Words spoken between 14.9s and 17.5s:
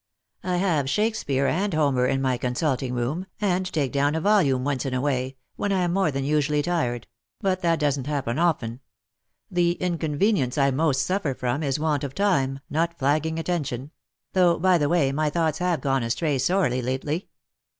my thoughts have gone astray sorely lately."